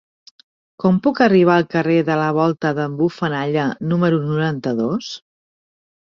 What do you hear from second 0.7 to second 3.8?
Com puc arribar al carrer de la Volta d'en Bufanalla